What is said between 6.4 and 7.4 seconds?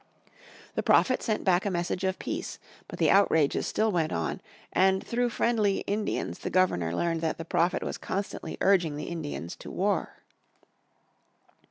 Governor learned that